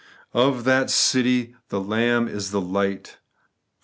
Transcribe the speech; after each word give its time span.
Of 0.33 0.63
that 0.63 0.89
city 0.89 1.53
the 1.69 1.79
Lamb 1.79 2.27
is 2.27 2.49
the 2.49 2.59
light 2.59 3.03
(xxi. 3.03 3.17